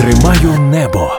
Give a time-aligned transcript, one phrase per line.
[0.00, 1.10] Тримаю небо.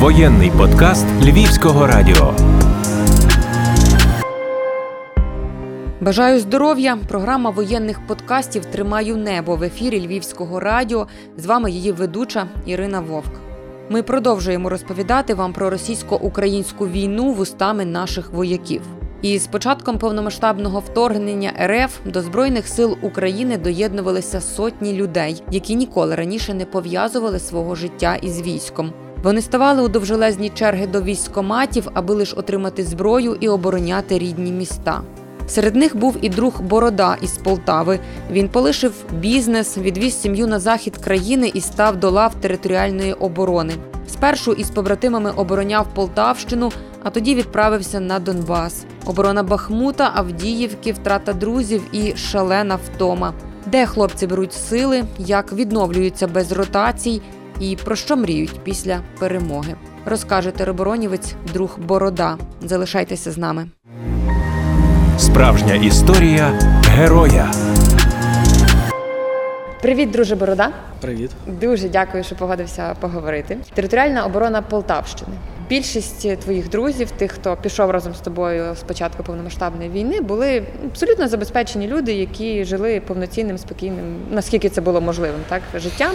[0.00, 2.34] Воєнний подкаст Львівського радіо.
[6.00, 6.98] Бажаю здоров'я.
[7.08, 11.06] Програма воєнних подкастів Тримаю небо в ефірі Львівського радіо.
[11.36, 13.32] З вами її ведуча Ірина Вовк.
[13.90, 18.82] Ми продовжуємо розповідати вам про російсько-українську війну вустами наших вояків.
[19.22, 26.14] І з початком повномасштабного вторгнення РФ до збройних сил України доєднувалися сотні людей, які ніколи
[26.14, 28.92] раніше не пов'язували свого життя із військом.
[29.22, 35.02] Вони ставали у довжелезні черги до військкоматів, аби лише отримати зброю і обороняти рідні міста.
[35.46, 38.00] Серед них був і друг Борода із Полтави.
[38.30, 43.74] Він полишив бізнес, відвіз сім'ю на захід країни і став до лав територіальної оборони.
[44.08, 46.72] Спершу із побратимами обороняв Полтавщину,
[47.08, 48.84] а тоді відправився на Донбас.
[49.06, 53.32] Оборона Бахмута, Авдіївки, втрата друзів і шалена втома.
[53.66, 57.22] Де хлопці беруть сили, як відновлюються без ротацій
[57.60, 59.74] і про що мріють після перемоги.
[60.04, 62.36] Розкаже тероборонівець друг Борода.
[62.62, 63.68] Залишайтеся з нами.
[65.18, 67.52] Справжня історія героя.
[69.82, 70.70] Привіт, друже Борода.
[71.00, 71.30] Привіт.
[71.46, 73.58] Дуже дякую, що погодився поговорити.
[73.74, 75.32] Територіальна оборона Полтавщини.
[75.68, 81.28] Більшість твоїх друзів, тих, хто пішов разом з тобою з початку повномасштабної війни, були абсолютно
[81.28, 86.10] забезпечені люди, які жили повноцінним, спокійним, наскільки це було можливим, так життям.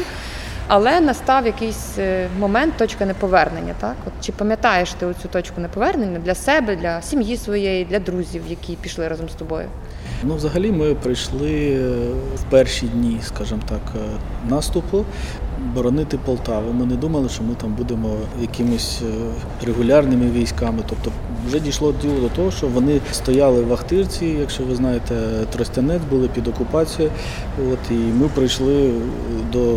[0.67, 3.73] Але настав якийсь е, момент, точка неповернення.
[3.79, 8.41] Так, от чи пам'ятаєш ти цю точку неповернення для себе, для сім'ї своєї, для друзів,
[8.49, 9.67] які пішли разом з тобою?
[10.23, 11.77] Ну, взагалі, ми прийшли
[12.35, 13.99] в перші дні, скажімо так, е,
[14.49, 15.05] наступу
[15.75, 16.73] боронити Полтаву.
[16.73, 18.09] Ми не думали, що ми там будемо
[18.41, 20.79] якимись е, регулярними військами.
[20.89, 21.11] Тобто,
[21.47, 25.15] вже дійшло діло до того, що вони стояли в Ахтирці, якщо ви знаєте,
[25.49, 27.11] Тростянець були під окупацією.
[27.73, 28.91] От і ми прийшли
[29.53, 29.75] до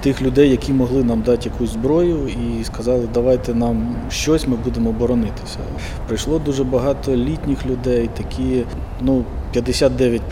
[0.00, 4.92] тих людей, які могли нам дати якусь зброю, і сказали, давайте нам щось, ми будемо
[4.92, 5.58] боронитися.
[6.06, 8.62] Прийшло дуже багато літніх людей, такі,
[9.00, 9.24] ну.
[9.52, 10.22] 59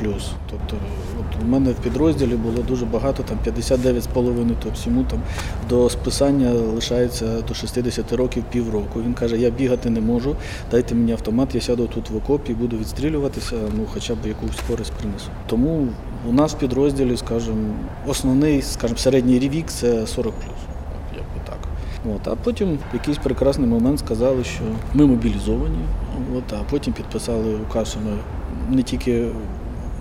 [0.51, 1.06] Тобто от
[1.47, 5.19] у мене в підрозділі було дуже багато, там 59,5, то всьому там
[5.69, 9.03] до списання лишається до 60 років півроку.
[9.03, 10.37] Він каже, я бігати не можу,
[10.71, 14.93] дайте мені автомат, я сяду тут в окопі, буду відстрілюватися, ну хоча б якусь користь
[14.93, 15.29] принесу.
[15.47, 15.89] Тому
[16.29, 17.75] у нас в підрозділі, скажімо,
[18.07, 20.34] основний, скажімо, середній рівік це 40
[21.47, 21.59] так.
[22.17, 24.63] От, А потім в якийсь прекрасний момент сказали, що
[24.95, 25.78] ми мобілізовані,
[26.37, 27.97] от, а потім підписали указ,
[28.71, 29.27] не тільки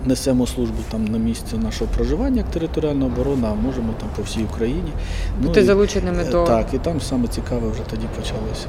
[0.06, 4.42] несемо службу там на місці нашого проживання як територіальна оборона, а можемо там по всій
[4.42, 4.92] Україні.
[5.40, 8.66] Бути ну, залученими і, до так, і там саме цікаве вже тоді почалося.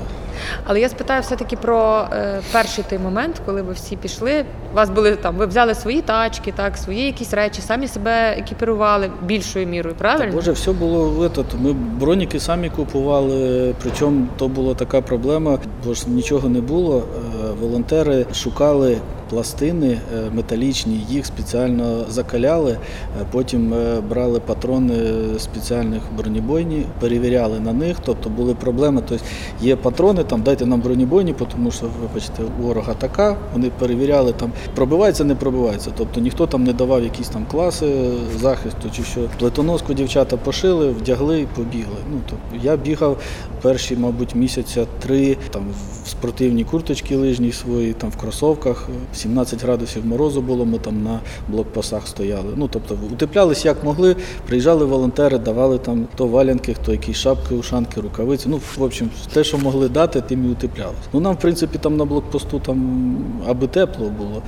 [0.65, 4.45] Але я спитаю все-таки про е, перший той момент, коли ви всі пішли.
[4.73, 9.11] У вас були там, ви взяли свої тачки, так, свої якісь речі, самі себе екіпірували
[9.23, 10.25] більшою мірою, правильно?
[10.25, 15.93] Так, Боже, все було этот, Ми броніки самі купували, причому то була така проблема, бо
[15.93, 16.97] ж нічого не було.
[16.97, 18.97] Е, волонтери шукали
[19.29, 24.95] пластини е, металічні, їх спеціально закаляли, е, потім е, брали патрони
[25.39, 29.03] спеціальних бронебойні, перевіряли на них, тобто були проблеми.
[29.09, 29.25] Тобто
[29.61, 33.38] є патрони, там дайте нам бронебойні, тому що, вибачте, ворога така.
[33.53, 35.91] Вони перевіряли, там пробивається, не пробивається.
[35.97, 38.11] Тобто ніхто там не давав якісь там класи
[38.41, 39.21] захисту чи що.
[39.39, 41.97] Плетоноску дівчата пошили, вдягли і побігли.
[42.11, 43.17] Ну, тобто, Я бігав
[43.61, 45.65] перші, мабуть, місяця три там
[46.03, 48.89] в спортивній курточці лижній свої, там в кросовках.
[49.17, 52.53] 17 градусів морозу було, ми там на блокпостах стояли.
[52.55, 58.01] Ну, тобто утеплялись як могли, приїжджали волонтери, давали там то валянки, то якісь шапки, ушанки,
[58.01, 58.50] рукавиці.
[58.50, 60.95] Ну, в общем, те, що могли дати, тим і утеплялись.
[61.13, 63.17] Ну, нам, в принципі, там на блокпосту там
[63.47, 64.41] аби тепло було.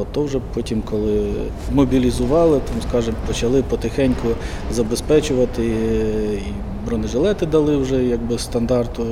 [0.00, 1.32] От, то вже потім, коли
[1.72, 4.28] мобілізували, там, скажімо, почали потихеньку
[4.72, 5.64] забезпечувати.
[5.64, 9.04] і бронежилети дали вже якби стандарту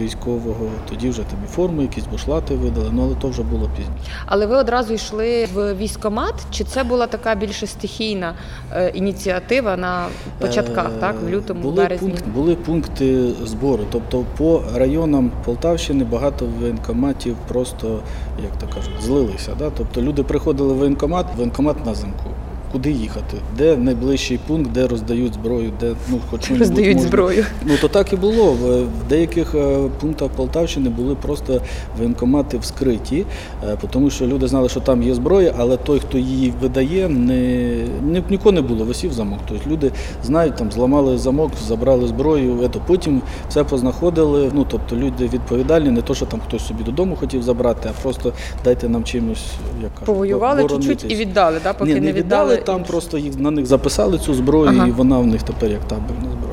[0.00, 4.12] військового, тоді вже тобі форму, якісь бушлати видали, ну але то вже було пізніше.
[4.26, 8.34] Але ви одразу йшли в військомат, чи це була така більше стихійна
[8.72, 10.06] е, ініціатива на
[10.38, 11.16] початках, е, так?
[11.24, 12.10] В лютому, були березні?
[12.10, 13.84] Пункт, були пункти збору.
[13.92, 18.00] Тобто по районам Полтавщини багато воєнкоматів просто,
[18.42, 19.52] як то кажуть, злилися.
[19.58, 19.70] Да?
[19.76, 22.30] Тобто люди приходили в воєнкомат, воєнкомат на замку
[22.72, 27.08] куди їхати, де найближчий пункт, де роздають зброю, де ну хоч роздають можна.
[27.08, 27.46] зброю.
[27.64, 28.52] Ну то так і було.
[28.52, 31.60] В деяких е, пунктах Полтавщини були просто
[31.98, 33.24] воєнкомати вскриті,
[33.64, 37.74] е, тому що люди знали, що там є зброя, але той, хто її видає, не,
[38.02, 39.38] не нікого не було, висів замок.
[39.48, 39.92] Тобто люди
[40.24, 44.50] знають, там зламали замок, забрали зброю, ето, потім все познаходили.
[44.54, 48.32] Ну тобто люди відповідальні, не то, що там хтось собі додому хотів забрати, а просто
[48.64, 49.46] дайте нам чимось,
[49.82, 53.50] як кажуть, повоювали чуть-чуть і віддали, да, поки Ні, не віддали там просто їх на
[53.50, 54.86] них записали цю зброю, Ага.
[54.86, 56.49] і вона в них тепер як табельна зброя.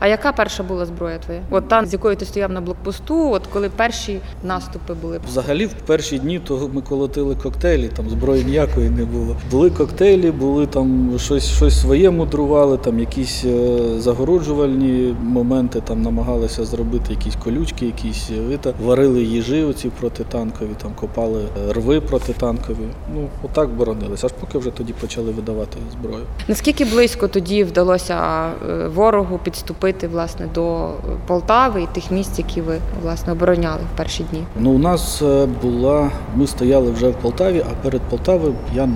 [0.00, 1.40] А яка перша була зброя твоя?
[1.50, 5.20] От та, з якою ти стояв на блокпосту, от коли перші наступи були.
[5.28, 9.36] Взагалі, в перші дні то ми колотили коктейлі, там зброї ніякої не було.
[9.50, 16.64] Були коктейлі, були там щось, щось своє мудрували, там якісь е, загороджувальні моменти, там намагалися
[16.64, 18.72] зробити якісь колючки, якісь е, вита.
[18.82, 22.76] Варили їжі оці протитанкові, там копали е, рви протитанкові.
[23.14, 26.24] Ну, отак боронилися, аж поки вже тоді почали видавати зброю.
[26.48, 28.48] Наскільки близько тоді вдалося
[28.94, 29.71] ворогу підступити
[30.12, 30.90] власне до
[31.26, 34.44] Полтави і тих місць, які ви власне обороняли в перші дні?
[34.60, 38.88] Ну, у нас е, була, ми стояли вже в Полтаві, а перед Полтавою я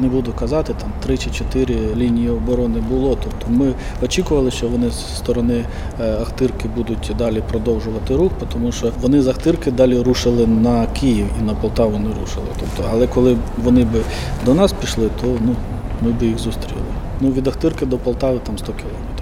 [0.00, 3.18] не буду казати, там три чи чотири лінії оборони було.
[3.22, 3.72] Тобто ми
[4.02, 5.64] очікували, що вони з сторони
[6.00, 11.26] е, Ахтирки будуть далі продовжувати рух, тому що вони з Ахтирки далі рушили на Київ
[11.40, 12.46] і на Полтаву не рушили.
[12.60, 14.00] Тобто, але коли вони би
[14.44, 15.56] до нас пішли, то ну,
[16.02, 16.80] ми б їх зустріли.
[17.20, 19.19] Ну, від Ахтирки до Полтави там 100 кілометрів.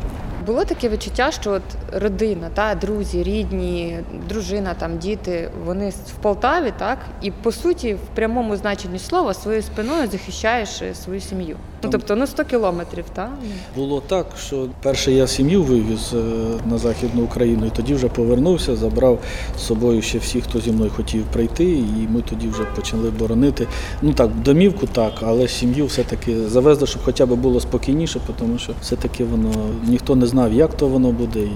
[0.48, 1.62] Було таке відчуття, що от
[1.92, 3.98] родина, та друзі, рідні,
[4.28, 9.62] дружина, там діти, вони в Полтаві, так і по суті, в прямому значенні слова своєю
[9.62, 11.56] спиною захищаєш е, свою сім'ю.
[11.82, 13.30] Ну тобто, ну 100 кілометрів, так?
[13.76, 16.18] Було так, що перше я сім'ю вивіз е,
[16.66, 19.18] на Західну Україну, і тоді вже повернувся, забрав
[19.58, 23.66] з собою ще всіх, хто зі мною хотів прийти, і ми тоді вже почали боронити.
[24.02, 28.72] Ну так, домівку так, але сім'ю все-таки завезли, щоб хоча б було спокійніше, тому що
[28.82, 29.50] все-таки воно
[29.86, 31.50] ніхто не знав, як то воно буде і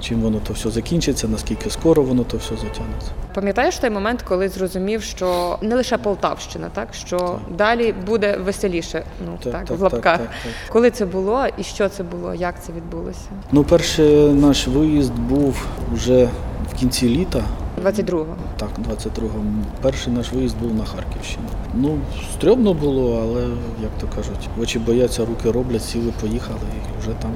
[0.00, 3.10] чим воно то все закінчиться, наскільки скоро воно то все затягнеться.
[3.34, 9.38] Пам'ятаєш той момент, коли зрозумів, що не лише Полтавщина, так що далі буде веселіше, ну
[9.52, 10.18] так, в лапках.
[10.18, 10.52] так, так.
[10.68, 13.28] Коли це було і що це було, як це відбулося?
[13.52, 16.28] Ну, перший наш виїзд був вже
[16.72, 17.42] в кінці літа.
[17.84, 18.36] 22-го.
[18.56, 19.44] Так, 22-го.
[19.80, 21.46] Перший наш виїзд був на Харківщину.
[21.74, 21.98] Ну,
[22.32, 23.42] стрьомно було, але,
[23.82, 26.60] як то кажуть, очі бояться, руки роблять, сіли, поїхали
[26.96, 27.30] і вже там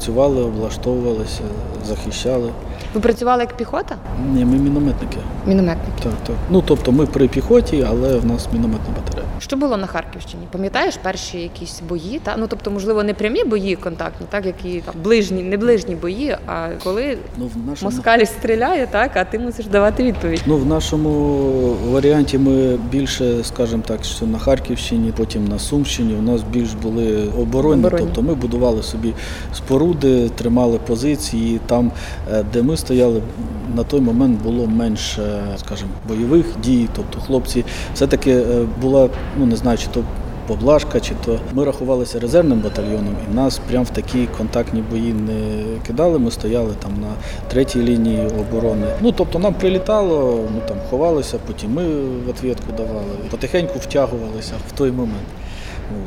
[0.00, 1.40] працювали, облаштовувалися,
[1.88, 2.50] захищали.
[2.94, 3.96] Ви працювали як піхота?
[4.34, 5.16] Ні, ми мінометники.
[5.46, 6.02] Мінометники.
[6.02, 6.36] Так, так.
[6.50, 9.26] Ну, тобто ми при піхоті, але в нас мінометна батарея.
[9.38, 10.42] Що було на Харківщині?
[10.52, 12.20] Пам'ятаєш перші якісь бої?
[12.22, 16.36] Та ну тобто, можливо, не прямі бої контактні, так які там ближні, не ближні бої,
[16.46, 17.90] а коли Ну, в нашому...
[17.90, 20.42] москалі стріляє, так а ти мусиш давати відповідь.
[20.46, 21.10] Ну, в нашому
[21.90, 27.28] варіанті ми більше, скажімо так, що на Харківщині, потім на Сумщині у нас більш були
[27.38, 27.80] оборонні.
[27.80, 28.06] Оборонні.
[28.06, 29.14] Тобто ми будували собі
[29.54, 29.79] споруди,
[30.34, 31.60] тримали позиції.
[31.66, 31.92] Там,
[32.32, 33.22] е, де ми стояли,
[33.76, 36.88] на той момент було менше, скажімо, бойових дій.
[36.96, 40.02] Тобто хлопці все-таки е, була, ну не знаю, чи то.
[40.46, 45.62] Поблажка, чи то ми рахувалися резервним батальйоном, і нас прямо в такі контактні бої не
[45.86, 46.18] кидали.
[46.18, 47.08] Ми стояли там на
[47.48, 48.86] третій лінії оборони.
[49.00, 53.04] Ну тобто нам прилітало, ми там ховалися, потім ми в відповідку давали.
[53.30, 55.26] Потихеньку втягувалися в той момент.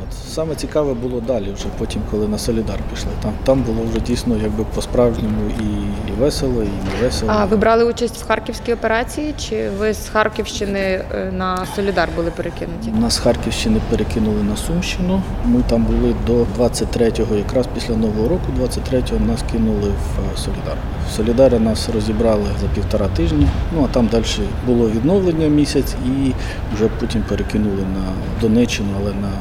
[0.04, 0.14] От.
[0.34, 3.12] Саме цікаве було далі, вже потім, коли на Солідар пішли.
[3.24, 5.64] Там, там було вже дійсно якби по-справжньому і,
[6.10, 7.32] і весело, і не весело.
[7.36, 9.34] А ви брали участь в харківській операції?
[9.38, 12.92] Чи ви з Харківщини е, на Солідар були перекинуті?
[12.92, 15.22] Нас з Харківщини перекинули на Сумщину.
[15.46, 20.78] Ми там були до 23-го, якраз після Нового року, 23-го нас кинули в е, Солідар.
[21.10, 23.48] В Солідарі нас розібрали за півтора тижні.
[23.76, 24.24] Ну а там далі
[24.68, 26.34] було відновлення місяць і
[26.76, 28.04] вже потім перекинули на
[28.42, 29.32] Донеччину, але на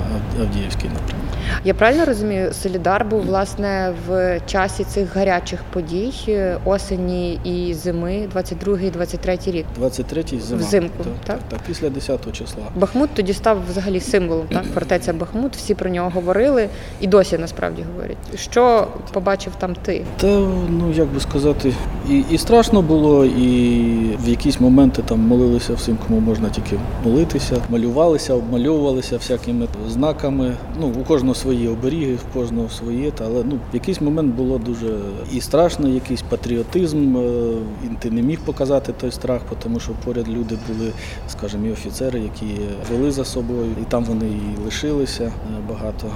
[0.41, 1.32] Авдіївський напрямок.
[1.65, 8.29] Я правильно розумію, Солідар був власне в часі цих гарячих подій е, осені і зими,
[8.35, 9.67] 22-й, 23-й рік.
[9.81, 10.61] 23-й зима.
[10.61, 11.39] Взимку, так, так?
[11.39, 12.63] так, так, після 10-го числа.
[12.77, 14.65] Бахмут тоді став взагалі символом, так?
[14.75, 16.69] Фортеця Бахмут, всі про нього говорили
[17.01, 18.17] і досі насправді говорять.
[18.35, 20.05] Що побачив там ти?
[20.17, 20.27] Та
[20.69, 21.73] ну як би сказати,
[22.11, 27.57] і, і страшно було, і в якісь моменти там молилися всім, кому можна тільки молитися,
[27.71, 30.57] малювалися, обмальовувалися всякими знаками.
[30.81, 33.11] Ну у кожного свої оберіги, в кожного своє.
[33.11, 34.99] Та але ну в якийсь момент було дуже
[35.33, 37.17] і страшно, якийсь патріотизм.
[37.17, 37.53] е,
[37.85, 40.93] І ти не міг показати той страх, тому що поряд люди були,
[41.29, 42.61] скажімо, і офіцери, які
[42.93, 45.33] вели за собою, і там вони і лишилися е,
[45.71, 46.07] багато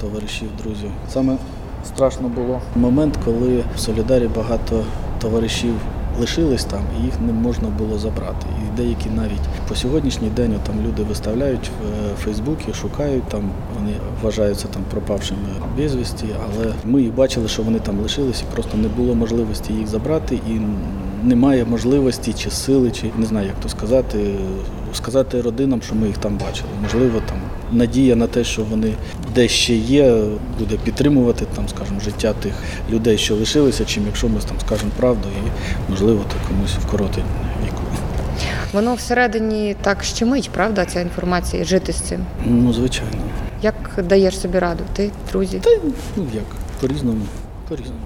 [0.00, 0.90] товаришів, друзів.
[1.08, 1.36] Саме
[1.84, 4.84] страшно було момент, коли в Солідарі багато
[5.20, 5.74] товаришів
[6.20, 8.46] лишились там, і їх не можна було забрати.
[8.62, 13.92] І деякі навіть по сьогоднішній день там люди виставляють в е, Фейсбуці, шукають там, вони
[14.22, 15.40] вважаються там пропавшими
[15.76, 19.86] безвісті, але ми їх бачили, що вони там лишились, і просто не було можливості їх
[19.86, 20.60] забрати, і
[21.22, 24.34] немає можливості чи сили, чи не знаю, як то сказати,
[24.92, 26.68] сказати родинам, що ми їх там бачили.
[26.82, 27.38] Можливо, там
[27.72, 28.92] надія на те, що вони
[29.34, 30.22] де ще є,
[30.58, 32.52] буде підтримувати там, скажімо, життя тих
[32.90, 35.50] людей, що лишилися, чим якщо ми там скажемо правду і
[35.90, 37.24] можливо то комусь вкоротить
[37.64, 37.82] віку.
[38.72, 42.20] Воно всередині так щемить, правда, ця інформація, жити з цим.
[42.46, 43.18] Ну, звичайно.
[43.62, 43.74] Як
[44.08, 44.84] даєш собі раду?
[44.92, 45.58] Ти, друзі?
[45.58, 45.70] Та
[46.16, 46.44] ну як,
[46.80, 47.20] по-різному,
[47.68, 48.00] по-різному.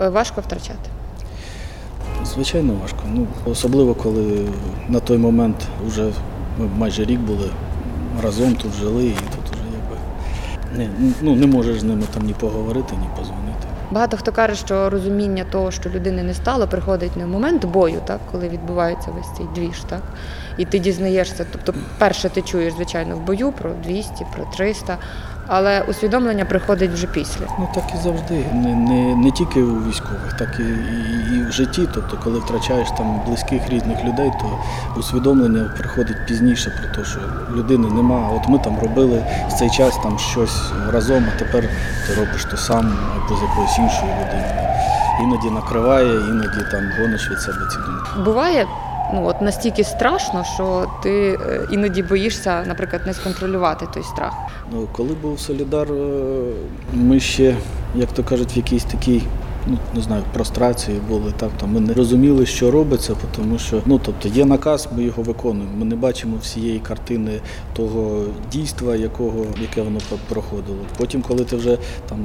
[0.00, 0.90] Е, Важко втрачати.
[2.34, 2.98] Звичайно, важко.
[3.14, 4.48] Ну, особливо, коли
[4.88, 6.12] на той момент вже
[6.58, 7.50] ми майже рік були
[8.22, 9.96] разом тут жили, і тут вже якби
[10.76, 10.88] не,
[11.20, 13.66] ну, не можеш з ними там ні поговорити, ні позвонити.
[13.90, 18.00] Багато хто каже, що розуміння того, що людини не стало, приходить не в момент бою,
[18.04, 20.02] так, коли відбувається весь цей двіж, так?
[20.58, 21.46] І ти дізнаєшся.
[21.52, 24.98] Тобто, перше ти чуєш, звичайно, в бою про 200, про 300,
[25.46, 27.44] але усвідомлення приходить вже після.
[27.58, 28.44] Ну так і завжди.
[28.54, 31.88] Не, не, не тільки у військових, так і, і, і в житті.
[31.94, 34.58] Тобто, коли втрачаєш там близьких рідних людей, то
[35.00, 37.20] усвідомлення приходить пізніше про те, що
[37.56, 38.28] людини нема.
[38.36, 41.68] От ми там робили в цей час там щось разом, а тепер
[42.06, 44.62] ти робиш то сам або з якоюсь іншою людиною.
[45.22, 48.30] Іноді накриває, іноді там гониш від себе ці думки.
[48.30, 48.66] Буває
[49.12, 54.32] ну, от настільки страшно, що ти е, іноді боїшся, наприклад, не сконтролювати той страх.
[54.72, 56.44] Ну, коли був Солідар, е,
[56.92, 57.56] ми ще,
[57.94, 59.22] як то кажуть, в якійсь такій.
[59.66, 61.50] Ну, не знаю, прострації були так.
[61.60, 65.76] То ми не розуміли, що робиться, тому що ну тобто є наказ, ми його виконуємо.
[65.76, 67.40] Ми не бачимо всієї картини
[67.76, 70.78] того дійства, якого яке воно проходило.
[70.96, 71.78] Потім, коли ти вже
[72.08, 72.18] там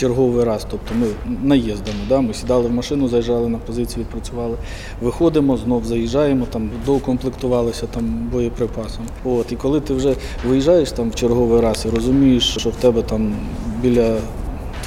[0.00, 1.06] черговий раз, тобто ми
[1.42, 4.56] наїздимо, да, ми сідали в машину, заїжджали на позицію, відпрацювали,
[5.02, 9.04] виходимо, знов заїжджаємо, там доукомплектувалися там боєприпасом.
[9.24, 10.14] От і коли ти вже
[10.48, 13.34] виїжджаєш там в черговий раз і розумієш, що в тебе там
[13.82, 14.16] біля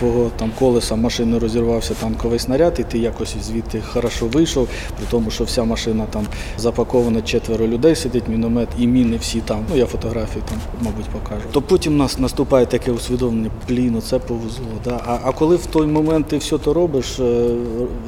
[0.03, 4.67] твого там колеса машини розірвався танковий снаряд, і ти якось звідти хорошо вийшов,
[4.97, 9.65] при тому, що вся машина там запакована, четверо людей сидить, міномет і міни всі там.
[9.69, 11.43] Ну я фотографії там, мабуть, покажу.
[11.51, 14.65] То потім у нас наступає таке усвідомлення, блін, оце повезло.
[14.85, 15.01] Да?
[15.05, 17.49] А, а коли в той момент ти все то робиш, е,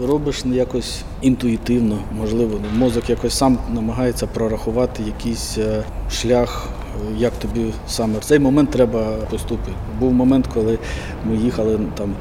[0.07, 6.69] робиш якось інтуїтивно, можливо, мозок якось сам намагається прорахувати якийсь е, шлях.
[7.17, 9.71] Як тобі саме в цей момент треба поступити?
[9.99, 10.79] Був момент, коли
[11.25, 12.13] ми їхали там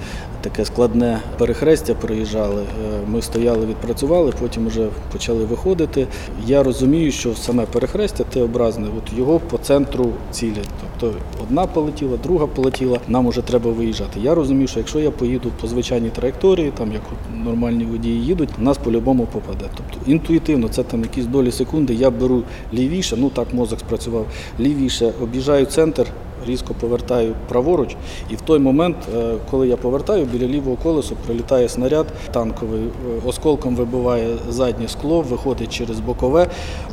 [0.44, 2.62] таке складне перехрестя, проїжджали.
[2.62, 6.06] Е, Ми стояли, відпрацювали, потім вже почали виходити.
[6.46, 10.62] Я розумію, що саме перехрестя Т-образне, от його по центру цілі.
[10.80, 14.20] Тобто одна полетіла, друга полетіла, нам вже треба виїжджати.
[14.20, 17.02] Я розумію, що якщо я поїду по звичайній траєкторії, там як
[17.44, 19.64] нормальні водії їдуть, нас по-любому попаде.
[19.76, 22.42] Тобто інтуїтивно, це там якісь долі секунди, я беру
[22.74, 24.26] лівіше, ну так мозок спрацював,
[24.60, 26.06] лівіше, об'їжджаю центр,
[26.46, 27.96] різко повертаю праворуч,
[28.30, 32.88] і в той момент, е, коли я повертаю, біля лівого колесу прилітає снаряд танковий, е,
[33.26, 36.46] осколком вибиває заднє скло, виходить через бокове,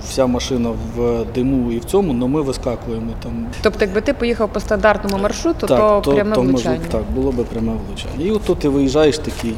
[0.04, 3.46] вся машина в диму і в цьому, але ми вискакуємо там.
[3.62, 6.80] Тобто, якби ти поїхав по стандартному маршруту, Так, то, пряме влучання.
[6.92, 8.26] так, було би пряме влучання.
[8.26, 9.54] І от ти виїжджаєш такий,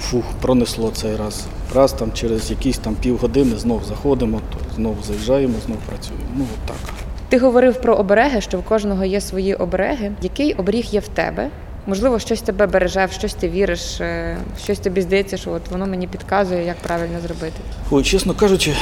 [0.00, 1.46] фух, пронесло цей раз.
[1.74, 6.24] Раз там через якісь там півгодини знов заходимо, то знов заїжджаємо, знов працюємо.
[6.36, 7.07] Ну от так.
[7.28, 10.12] Ти говорив про обереги, що в кожного є свої обереги.
[10.22, 11.48] Який оберіг є в тебе?
[11.86, 15.86] Можливо, щось тебе береже, в щось ти віриш, е, щось тобі здається, що от воно
[15.86, 17.60] мені підказує, як правильно зробити.
[17.90, 18.74] Ой, чесно кажучи,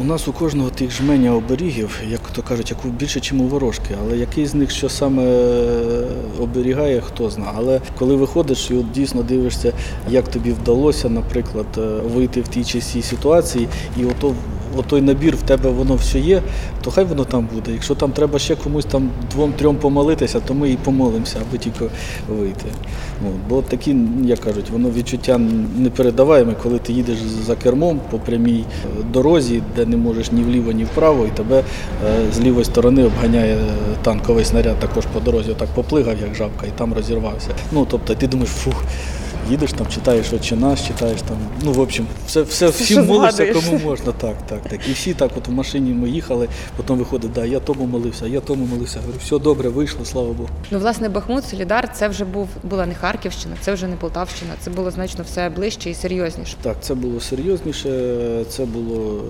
[0.00, 3.94] у нас у кожного тих жменя оберігів, як то кажуть, як більше, ніж у ворожки.
[4.02, 6.04] Але який з них що саме е,
[6.40, 7.52] оберігає, хто знає.
[7.56, 9.72] Але коли виходиш і от дійсно дивишся,
[10.08, 11.80] як тобі вдалося, наприклад, е,
[12.14, 14.34] вийти в тій чи сій ситуації, і ото,
[14.78, 16.42] отой набір в тебе воно все є,
[16.82, 17.72] то хай воно там буде.
[17.72, 21.84] Якщо там треба ще комусь там двом-трьом помолитися, то ми і помолимося, аби тільки
[22.28, 22.64] вийти.
[23.24, 25.40] Ну, бо такі, як кажуть, воно відчуття
[25.78, 30.72] непередаваєме, коли ти їдеш за кермом по прямій е, дорозі, де не можеш ні вліво,
[30.72, 33.58] ні вправо, і тебе е, з лівої сторони обганяє
[34.02, 37.48] танковий снаряд також по дорозі, отак поплигав, як жабка, і там розірвався.
[37.72, 38.84] Ну, тобто ти думаєш, фух.
[39.50, 41.36] Їдеш там, читаєш «Отче наш», читаєш там.
[41.62, 44.12] Ну, в общем, все, все, всім молишся, кому можна.
[44.12, 44.88] Так, так, так.
[44.88, 48.40] І всі так, от в машині ми їхали, потім виходить, да, я тому молився, я
[48.40, 49.00] тому молився.
[49.00, 50.48] Говорю, все добре, вийшло, слава Богу.
[50.70, 54.70] Ну, власне, Бахмут, Солідар, це вже був була не Харківщина, це вже не Полтавщина, це
[54.70, 56.56] було значно все ближче і серйозніше.
[56.62, 57.88] Так, це було серйозніше,
[58.48, 59.24] це було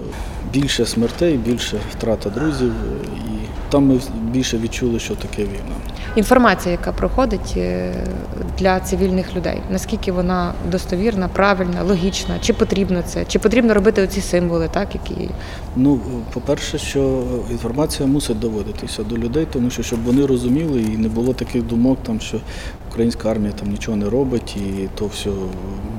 [0.52, 2.72] більше смертей, більше втрата друзів,
[3.16, 5.76] і там ми більше відчули, що таке війна.
[6.16, 7.94] Інформація, яка проходить е,
[8.58, 14.20] для цивільних людей, наскільки вона достовірна, правильна, логічна, чи потрібно це, чи потрібно робити оці
[14.20, 15.30] символи, так які
[15.76, 16.00] Ну,
[16.32, 21.34] по-перше, що інформація мусить доводитися до людей, тому що щоб вони розуміли і не було
[21.34, 22.40] таких думок, там, що
[22.88, 25.30] українська армія там нічого не робить, і то все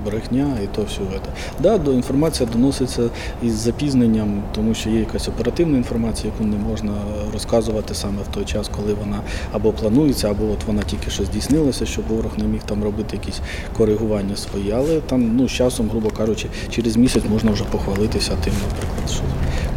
[0.05, 1.31] брехня, і то все це.
[1.59, 3.09] Да, до інформація доноситься
[3.43, 6.91] із запізненням, тому що є якась оперативна інформація, яку не можна
[7.33, 11.85] розказувати саме в той час, коли вона або планується, або от вона тільки що здійснилася,
[11.85, 13.39] щоб ворог не міг там робити якісь
[13.77, 14.71] коригування свої.
[14.71, 19.23] Але там, ну, з часом, грубо кажучи, через місяць можна вже похвалитися тим, наприклад, що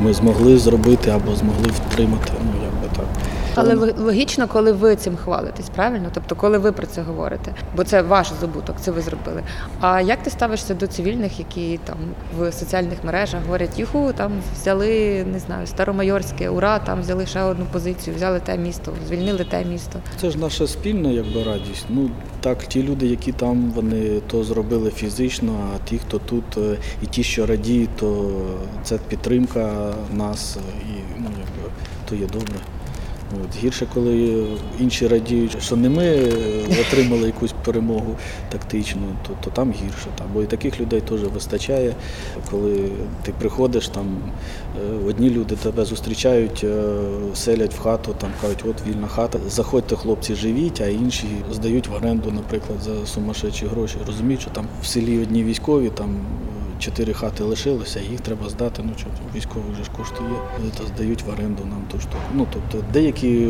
[0.01, 2.33] ми змогли зробити або змогли втримати.
[2.45, 2.51] Ну.
[3.61, 6.11] Але логічно, коли ви цим хвалитесь, правильно?
[6.15, 9.43] Тобто, коли ви про це говорите, бо це ваш здобуток, це ви зробили.
[9.81, 11.97] А як ти ставишся до цивільних, які там
[12.39, 17.65] в соціальних мережах говорять, юху, там взяли не знаю, Старомайорське, ура, там взяли ще одну
[17.73, 19.99] позицію, взяли те місто, звільнили те місто.
[20.21, 21.87] Це ж наша спільна якби радість.
[21.89, 26.77] Ну так, ті люди, які там, вони то зробили фізично, а ті, хто тут, е,
[27.03, 28.31] і ті, що радіють, то
[28.83, 31.71] це підтримка нас, е, і ну якби
[32.09, 32.55] то є добре.
[33.35, 33.57] От.
[33.57, 34.45] Гірше, коли
[34.81, 36.31] інші радіють, що не ми е,
[36.81, 38.17] отримали якусь перемогу
[38.49, 40.07] тактичну, то, то там гірше.
[40.19, 40.27] Там.
[40.35, 41.95] Бо і таких людей теж вистачає,
[42.51, 42.91] коли
[43.23, 44.07] ти приходиш, там
[44.77, 46.93] е, одні люди тебе зустрічають, е,
[47.35, 49.39] селять в хату, там кажуть, от вільна хата.
[49.49, 53.97] Заходьте, хлопці, живіть, а інші здають в оренду, наприклад, за сумасшедші гроші.
[54.07, 56.17] Розуміють, що там в селі одні військові, там
[56.81, 58.83] чотири хати лишилося, їх треба здати.
[58.85, 62.23] Ну що військовий вже ж коштує, е, то здають в оренду нам ту штуку.
[62.35, 63.49] Ну тобто деякі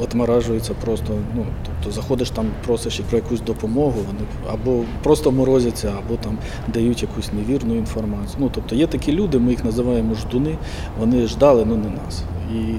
[0.00, 1.18] отморажуються просто.
[1.34, 4.20] Ну тобто заходиш там, просиш і про якусь допомогу, вони
[4.52, 6.38] або просто морозяться, або там
[6.74, 8.36] дають якусь невірну інформацію.
[8.38, 10.58] Ну тобто є такі люди, ми їх називаємо ждуни.
[11.00, 12.22] Вони ждали, ну не нас.
[12.54, 12.74] І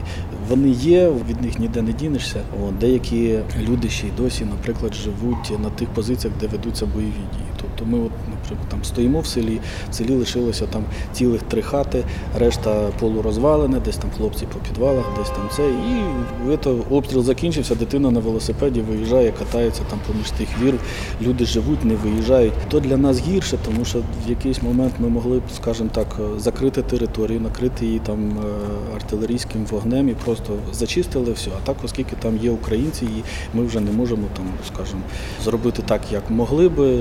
[0.50, 2.42] вони є, від них ніде не дінешся.
[2.68, 7.46] От, деякі люди ще й досі, наприклад, живуть на тих позиціях, де ведуться бойові дії.
[7.76, 9.60] Тобто ми, от, наприклад, там стоїмо в селі,
[9.92, 12.04] в селі лишилося там цілих три хати,
[12.38, 15.70] решта полурозвалене, десь там хлопці по підвалах, десь там це.
[15.70, 20.74] І это, обстріл закінчився, дитина на велосипеді виїжджає, катається там поміж тих вір.
[21.22, 22.54] Люди живуть, не виїжджають.
[22.70, 26.82] То для нас гірше, тому що в якийсь момент ми могли б, скажімо так, закрити
[26.82, 31.50] територію, накрити її там е, артилерійським вогнем і просто зачистили все.
[31.58, 35.02] А так, оскільки там є українці, і ми вже не можемо там, скажімо,
[35.44, 36.98] зробити так, як могли би,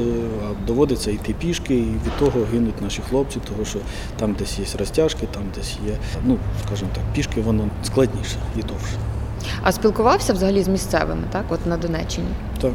[0.67, 3.79] доводиться йти пішки, і від того гинуть наші хлопці, тому що
[4.19, 8.97] там десь є розтяжки, там десь є, ну скажімо так, пішки воно складніше і довше.
[9.63, 12.29] А спілкувався взагалі з місцевими, так, от на Донеччині.
[12.61, 12.73] Так.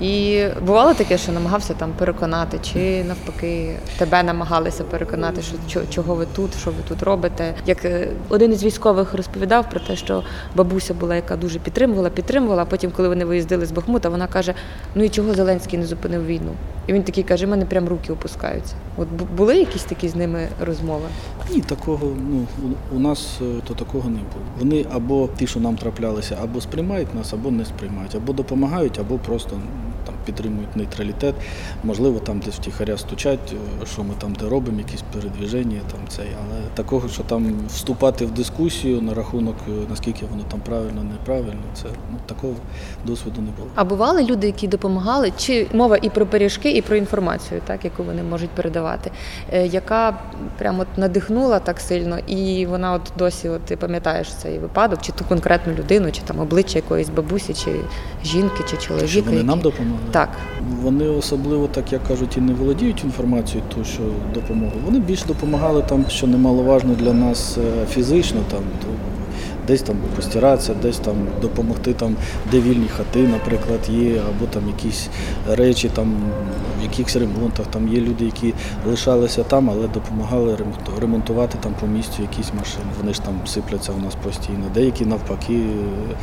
[0.00, 6.26] І бувало таке, що намагався там переконати, чи навпаки тебе намагалися переконати, що чого ви
[6.36, 7.54] тут, що ви тут робите.
[7.66, 10.22] Як е, один із військових розповідав про те, що
[10.56, 12.62] бабуся була, яка дуже підтримувала, підтримувала.
[12.62, 14.54] А потім, коли вони виїздили з Бахмута, вона каже:
[14.94, 16.52] Ну і чого Зеленський не зупинив війну?
[16.86, 18.74] І він такий каже: «В мене прям руки опускаються.
[18.96, 21.04] От були якісь такі з ними розмови?
[21.54, 22.46] Ні, такого ну
[22.96, 24.44] у- нас е, то такого не було.
[24.58, 29.18] Вони або ті, що нам траплялися, або сприймають нас, або не сприймають, або допомагають, або
[29.18, 29.60] просто
[30.06, 31.34] там підтримують нейтралітет.
[31.84, 36.26] Можливо, там десь втіхаря стучать, е, що ми там де робимо, якісь передвіження, там цей.
[36.44, 41.62] Але такого, що там вступати в дискусію на рахунок, е, наскільки воно там правильно, неправильно,
[41.74, 42.54] це ну такого
[43.06, 43.68] досвіду не було.
[43.74, 48.02] А бували люди, які допомагали, чи мова і про пиріжки, і про інформацію, так яку
[48.02, 49.10] вони можуть передавати,
[49.52, 50.18] е, яка
[50.58, 55.12] прямо от надихнула так сильно, і вона от досі, от ти пам'ятаєш цей випадок, чи
[55.12, 57.70] ту конкретну людину, чи там обличчя якоїсь бабусі, чи
[58.24, 59.08] жінки, чи чоловіка.
[59.08, 59.95] Що вони нам допомогли?
[60.10, 60.28] Так.
[60.82, 64.02] Вони особливо, так як кажуть, і не володіють інформацією, ту, що
[64.34, 64.72] допомогу.
[64.84, 68.88] Вони більш допомагали там, що немаловажно для нас е, фізично, там то
[69.66, 72.16] десь там постиратися, десь там допомогти, там,
[72.50, 75.08] де вільні хати, наприклад, є, або там якісь
[75.48, 76.14] речі, там
[76.80, 77.66] в якихось ремонтах.
[77.66, 78.54] Там є люди, які
[78.86, 80.58] лишалися там, але допомагали
[81.00, 82.90] ремонтувати там по місцю якісь машини.
[83.00, 84.64] Вони ж там сипляться у нас постійно.
[84.74, 86.16] Деякі навпаки е,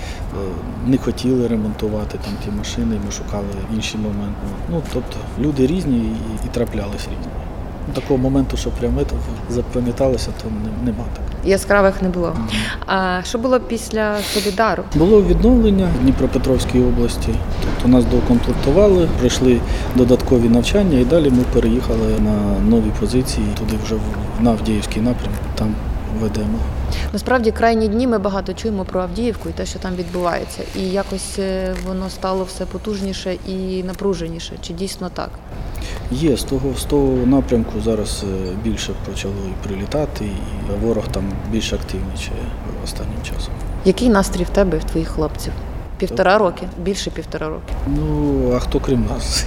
[0.88, 4.48] не хотіли ремонтувати там ті машини, ми шукали інші моменти.
[4.70, 7.53] Ну тобто люди різні і, і траплялись різні.
[7.94, 9.02] Такого моменту, що прямо
[9.50, 10.50] запам'яталося, то
[10.86, 11.24] нема так.
[11.50, 12.36] Яскравих не було.
[12.86, 14.84] А що було після Солідару?
[14.96, 17.30] Було відновлення в Дніпропетровській області.
[17.64, 19.60] Тобто нас доукомплектували, пройшли
[19.96, 25.40] додаткові навчання і далі ми переїхали на нові позиції туди вже в- Навдіївський Авдіївський напрямок.
[25.56, 25.68] Там
[26.22, 26.60] ведемо.
[27.14, 31.40] Насправді крайні дні ми багато чуємо про Авдіївку і те, що там відбувається, і якось
[31.40, 34.54] е, воно стало все потужніше і напруженіше.
[34.62, 35.30] Чи дійсно так?
[36.12, 41.24] Є з того, з того напрямку зараз е, більше почало і прилітати, і ворог там
[41.52, 42.46] більш активнічає
[42.84, 43.54] останнім часом.
[43.86, 45.54] Який настрій в тебе і в твоїх хлопців?
[45.98, 47.74] Півтора роки, більше півтора роки.
[47.88, 49.46] Ну, а хто крім нас?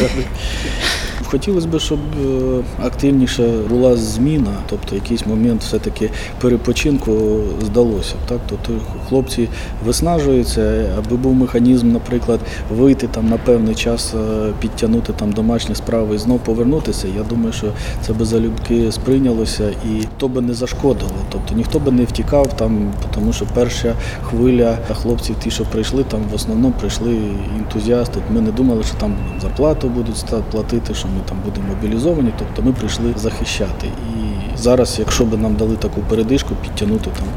[1.30, 6.10] Хотілося б, щоб е, активніше була зміна, тобто якийсь момент все-таки
[6.40, 8.14] перепочинку здалося.
[8.28, 8.38] Так?
[8.48, 8.72] Тобто
[9.08, 9.48] хлопці
[9.86, 16.14] виснажуються, аби був механізм, наприклад, вийти там на певний час, е, підтягнути там домашні справи
[16.14, 17.08] і знов повернутися.
[17.16, 17.66] Я думаю, що
[18.02, 21.10] це би залюбки сприйнялося і то би не зашкодило.
[21.28, 26.20] Тобто ніхто би не втікав там, тому що перша хвиля хлопців, ті, що прийшли, там
[26.32, 27.18] в основному прийшли
[27.58, 28.20] ентузіасти.
[28.34, 32.32] Ми не думали, що там зарплату будуть платити, що ми там будемо мобілізовані.
[32.38, 33.86] Тобто ми прийшли захищати.
[33.86, 37.28] І зараз, якщо б нам дали таку передишку, підтягнути там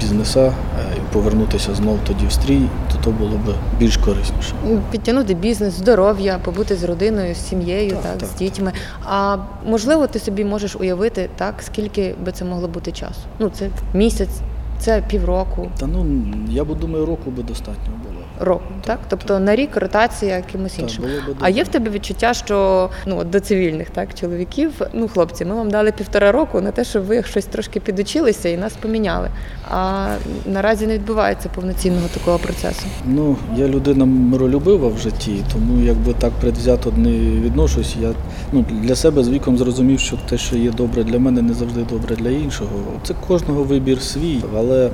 [0.00, 0.52] бізнеса е,
[0.96, 4.54] і повернутися знову тоді в стрій, то то було б більш корисніше.
[4.90, 8.72] Підтягнути бізнес, здоров'я, побути з родиною, з сім'єю, Так, так, так, з дітьми.
[9.04, 13.20] А можливо, ти собі можеш уявити так, скільки би це могло бути часу?
[13.38, 14.40] Ну, це місяць,
[14.78, 16.06] це півроку, Та ну
[16.48, 18.24] я б думаю, року би достатньо було.
[18.40, 18.98] Року, так?
[19.08, 21.04] Тобто на рік ротація якимось іншим.
[21.40, 25.70] А є в тебе відчуття, що ну до цивільних так чоловіків, ну хлопці, ми вам
[25.70, 29.28] дали півтора року на те, щоб ви щось трошки підучилися і нас поміняли.
[29.70, 30.08] А
[30.46, 32.86] наразі не відбувається повноцінного такого процесу.
[33.06, 37.96] Ну, я людина миролюбива в житті, тому якби так предвзято не відношусь.
[38.00, 38.12] Я
[38.52, 41.80] ну, для себе з віком зрозумів, що те, що є добре для мене, не завжди
[41.90, 42.70] добре для іншого.
[43.02, 44.90] Це кожного вибір свій, але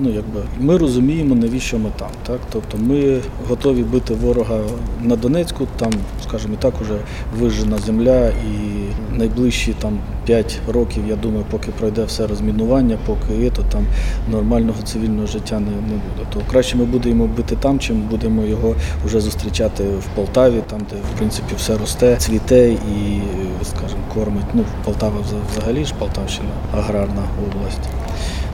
[0.00, 2.08] ну, якби, ми розуміємо, навіщо ми там.
[2.26, 2.40] Так?
[2.52, 4.60] Тобто ми готові бити ворога
[5.02, 5.92] на Донецьку, там,
[6.28, 6.94] скажімо, так уже
[7.38, 8.80] вижжена земля, і
[9.16, 13.86] найближчі там 5 років, я думаю, поки пройде все розмінування, поки то там
[14.30, 16.28] нормального цивільного життя не, не буде.
[16.32, 20.96] То краще ми будемо бити там, чим будемо його вже зустрічати в Полтаві, там, де
[21.14, 23.20] в принципі все росте, цвіте і,
[23.64, 24.44] скажімо, кормить.
[24.54, 27.88] Ну, Полтава вза- взагалі ж Полтавщина аграрна область.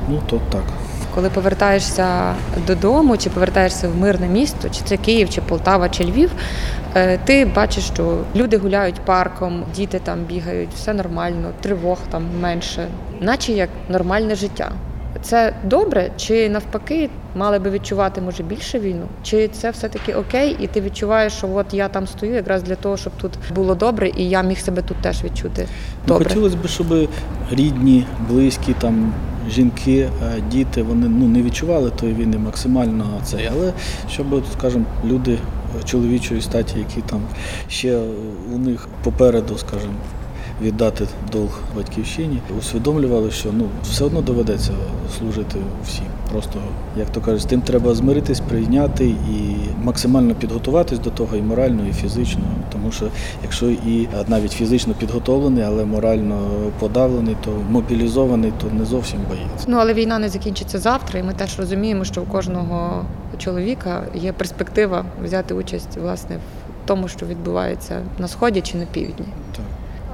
[0.08, 0.64] Ну, то так.
[1.16, 2.34] Коли повертаєшся
[2.66, 6.30] додому, чи повертаєшся в мирне місто, чи це Київ, чи Полтава, чи Львів,
[6.94, 12.88] е, ти бачиш, що люди гуляють парком, діти там бігають, все нормально, тривог там менше,
[13.20, 14.72] наче як нормальне життя.
[15.22, 19.06] Це добре, чи навпаки мали би відчувати може більше війну?
[19.22, 22.96] Чи це все-таки окей, і ти відчуваєш, що от я там стою якраз для того,
[22.96, 25.68] щоб тут було добре, і я міг себе тут теж відчути Ну,
[26.06, 26.28] добре.
[26.28, 27.08] хотілося б, щоб
[27.50, 29.12] рідні, близькі, там,
[29.50, 33.72] жінки, е, діти, вони ну, не відчували тої війни максимально цей, але
[34.10, 34.26] щоб,
[34.58, 35.38] скажімо, люди
[35.84, 37.20] чоловічої статі, які там
[37.68, 38.00] ще
[38.54, 39.94] у них попереду, скажімо,
[40.62, 44.72] віддати долг батьківщині, усвідомлювали, що ну все одно доведеться
[45.18, 46.04] служити всім.
[46.32, 46.58] Просто,
[46.96, 51.88] як то кажуть, з тим треба змиритись, прийняти і максимально підготуватись до того і морально,
[51.88, 52.42] і фізично.
[52.72, 53.06] Тому що
[53.42, 59.66] якщо і навіть фізично підготовлений, але морально подавлений, то мобілізований, то не зовсім боїться.
[59.68, 63.04] Ну але війна не закінчиться завтра, і ми теж розуміємо, що у кожного
[63.38, 69.26] чоловіка є перспектива взяти участь власне в тому, що відбувається на сході чи на півдні.
[69.56, 69.64] Так.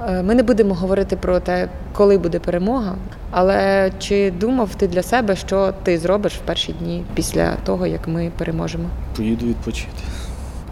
[0.07, 2.95] Е, Ми не будемо говорити про те, коли буде перемога,
[3.31, 8.07] але чи думав ти для себе, що ти зробиш в перші дні після того, як
[8.07, 8.89] ми переможемо?
[9.17, 10.03] Поїду відпочити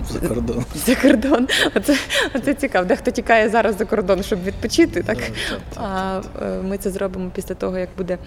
[0.10, 0.66] за кордон.
[0.76, 1.48] За кордон.
[1.76, 1.96] Оце,
[2.36, 2.86] оце цікаво.
[2.86, 5.18] Дехто тікає зараз за кордон, щоб відпочити, так?
[5.76, 8.18] А е, ми це зробимо після того, як буде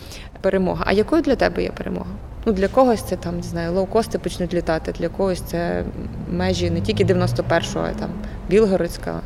[0.41, 0.85] перемога.
[0.87, 2.11] А якою для тебе є перемога?
[2.47, 5.85] Ну для когось це там не знаю, лоукости почнуть літати, для когось це
[6.31, 8.11] межі не тільки 91-го, а там
[8.49, 9.21] Білгородська,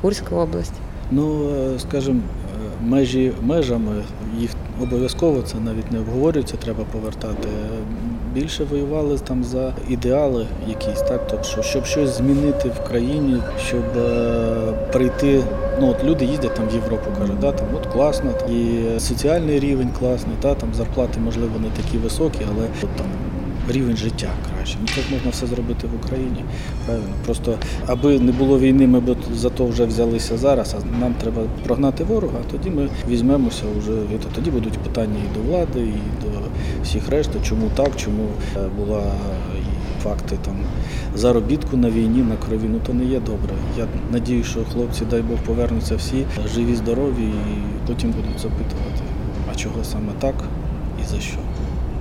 [0.00, 0.74] Курська область.
[1.14, 3.92] Ну, е, скажімо, е, межі межами
[4.38, 4.50] їх
[4.82, 7.48] обов'язково це навіть не обговорюється, треба повертати.
[8.34, 13.82] Більше воювали там за ідеали якісь, так тобто, що- щоб щось змінити в країні, щоб
[13.96, 15.42] е, прийти.
[15.80, 19.88] Ну от люди їздять там в Європу, кажуть, да, там от класно, і соціальний рівень
[19.98, 23.06] класний, та там зарплати можливо не такі високі, але от там
[23.68, 24.76] рівень життя краще.
[24.80, 26.44] Ну так можна все зробити в Україні.
[26.86, 27.14] Правильно.
[27.24, 30.74] Просто аби не було війни, ми б за то вже взялися зараз.
[30.78, 32.38] А нам треба прогнати ворога.
[32.48, 33.92] а Тоді ми візьмемося вже.
[34.34, 36.28] Тоді будуть питання і до влади, і до
[36.82, 39.02] всіх решти, чому так, чому е, була
[39.58, 40.56] і факти там
[41.14, 42.68] заробітку на війні, на крові.
[42.68, 43.54] Ну то не є добре.
[43.78, 49.02] Я надію, що хлопці, дай Бог, повернуться всі живі, здорові, і потім будуть запитувати,
[49.52, 50.34] а чого саме так
[51.02, 51.38] і за що.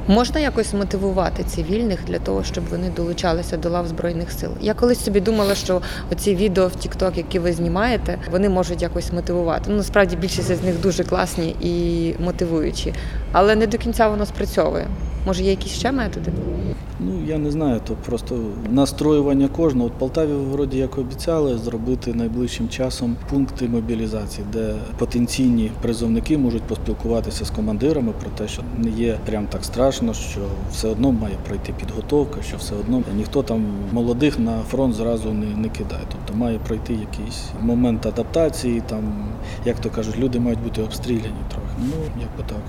[0.08, 4.50] Можна якось мотивувати цивільних для того, щоб вони долучалися до лав збройних сил.
[4.62, 9.12] Я колись собі думала, що оці відео в TikTok, які ви знімаєте, вони можуть якось
[9.12, 9.64] мотивувати.
[9.68, 12.94] Ну насправді більшість з них дуже класні і мотивуючі,
[13.32, 14.88] але не до кінця воно спрацьовує.
[15.26, 16.32] Може, є якісь ще методи?
[17.00, 19.88] Ну я не знаю, то просто настроювання кожного.
[19.88, 27.46] От Полтаві вроді як обіцяли зробити найближчим часом пункти мобілізації, де потенційні призовники можуть поспілкуватися
[27.46, 31.74] з командирами про те, що не є прям так страшно, що все одно має пройти
[31.80, 36.04] підготовка, що все одно ніхто там молодих на фронт зразу не, не кидає.
[36.12, 39.04] Тобто має пройти якийсь момент адаптації, там
[39.66, 41.71] як то кажуть, люди мають бути обстріляні трохи.
[41.82, 42.62] Ну якби так.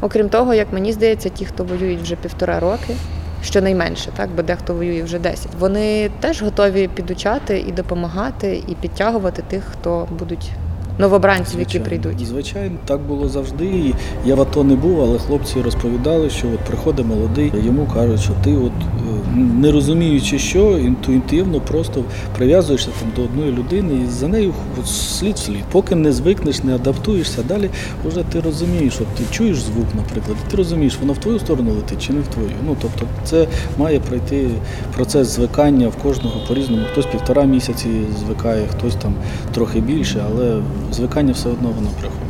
[0.00, 2.96] Окрім того, як мені здається, ті, хто воюють вже півтора роки,
[3.42, 9.42] щонайменше, так, бо дехто воює вже 10, вони теж готові підучати і допомагати, і підтягувати
[9.42, 10.50] тих, хто будуть
[10.98, 12.26] новобранців, які прийдуть.
[12.26, 13.94] Звичайно, так було завжди.
[14.24, 18.32] Я в АТО не був, але хлопці розповідали, що от приходить молодий, йому кажуть, що
[18.44, 22.04] ти, от е, не розуміючи, що інтуїтивно просто
[22.36, 25.64] прив'язуєшся там до одної людини і за нею от слід слід.
[25.72, 27.70] Поки не звикнеш, не адаптуєшся, далі
[28.04, 32.02] вже ти розумієш, що ти чуєш звук, наприклад, ти розумієш, воно в твою сторону летить
[32.02, 32.50] чи не в твою.
[32.66, 33.46] Ну тобто, це
[33.78, 34.48] має пройти
[34.94, 36.82] процес звикання в кожного по-різному.
[36.92, 39.14] Хтось півтора місяці звикає, хтось там
[39.54, 42.27] трохи більше, але звикання все одно воно приходить.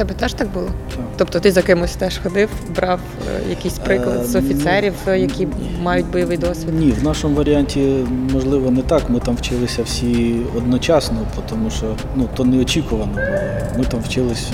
[0.00, 0.66] Тебе теж так було?
[0.66, 1.04] Так.
[1.16, 3.00] Тобто ти за кимось теж ходив, брав
[3.46, 5.48] е, якийсь приклад з Е, офіцерів, ну, е, які
[5.82, 6.74] мають бойовий досвід?
[6.74, 9.10] Ні, в нашому варіанті можливо не так.
[9.10, 13.78] Ми там вчилися всі одночасно, тому що ну то неочікувано було.
[13.78, 14.52] Ми там вчилися.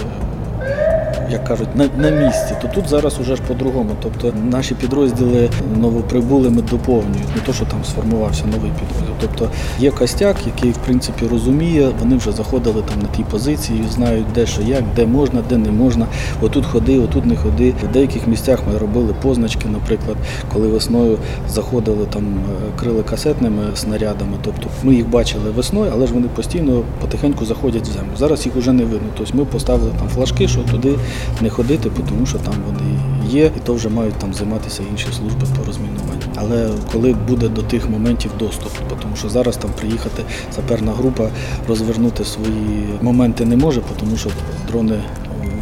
[1.30, 3.90] Як кажуть, на, на місці, то тут зараз уже ж по-другому.
[4.02, 9.14] Тобто наші підрозділи новоприбулими доповнюють, не то, що там сформувався новий підрозділ.
[9.20, 14.26] Тобто є костяк, який в принципі розуміє, вони вже заходили там на ті позиції, знають
[14.34, 16.06] де що як, де можна, де не можна.
[16.42, 17.74] Отут ходи, отут не ходи.
[17.90, 20.16] В деяких місцях ми робили позначки, наприклад,
[20.52, 24.32] коли весною заходили там, е, крили касетними снарядами.
[24.42, 28.10] Тобто ми їх бачили весною, але ж вони постійно потихеньку заходять в землю.
[28.18, 29.08] Зараз їх вже не видно.
[29.18, 30.94] Тобто ми поставили там флажки, що туди
[31.40, 32.98] не ходити, тому що там вони
[33.28, 36.22] є, і то вже мають там займатися інші служби по розмінуванню.
[36.36, 41.28] Але коли буде до тих моментів доступ, тому що зараз там приїхати саперна група
[41.68, 44.30] розвернути свої моменти не може, тому що
[44.68, 45.02] дрони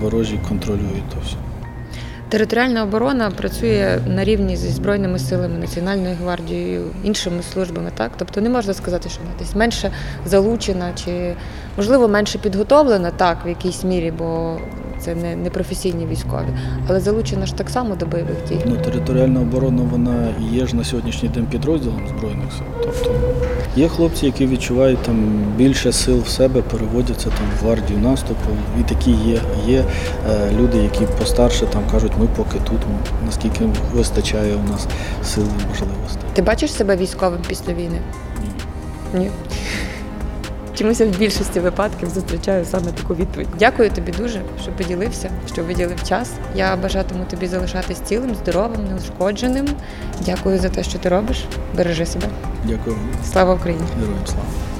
[0.00, 1.36] ворожі контролюють то все.
[2.28, 7.90] Територіальна оборона працює на рівні зі збройними силами, Національною гвардією, іншими службами.
[7.94, 9.90] Так, тобто не можна сказати, що вона десь менше
[10.26, 11.36] залучена чи
[11.76, 14.58] можливо менше підготовлена, так в якійсь мірі, бо
[15.04, 16.46] це не, не професійні військові,
[16.88, 18.58] але залучена ж так само до бойових дій.
[18.66, 22.66] Ну, територіальна оборона вона є ж на сьогоднішній день підрозділом Збройних сил.
[22.82, 23.14] Тобто
[23.76, 25.16] є хлопці, які відчувають там
[25.56, 28.50] більше сил в себе, переводяться там в гвардію наступу.
[28.80, 29.40] І такі є.
[29.66, 29.84] Є
[30.30, 32.80] е, люди, які постарше там кажуть, ми поки тут,
[33.26, 33.64] наскільки
[33.94, 34.86] вистачає у нас
[35.24, 36.22] сил і можливостей.
[36.32, 38.00] Ти бачиш себе військовим після війни?
[38.42, 39.20] Ні.
[39.20, 39.30] Ні.
[40.78, 43.48] Чомусь в більшості випадків зустрічаю саме таку відповідь.
[43.58, 46.32] Дякую тобі дуже, що поділився, що виділив час.
[46.54, 49.68] Я бажатиму тобі залишатись цілим, здоровим, неушкодженим.
[50.26, 51.44] Дякую за те, що ти робиш.
[51.76, 52.26] Бережи себе.
[52.64, 52.96] Дякую.
[53.32, 53.84] Слава Україні!
[54.00, 54.73] Героям слава.